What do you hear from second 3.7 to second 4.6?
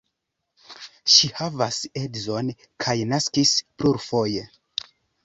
plurfoje.